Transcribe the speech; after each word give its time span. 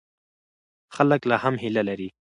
خلک 0.95 1.21
لا 1.29 1.37
هم 1.43 1.55
هیله 1.63 1.81
لري. 1.89 2.09